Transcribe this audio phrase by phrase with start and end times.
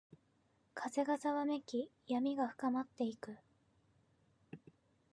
[0.73, 3.37] 風がざわめき、闇が深まっていく。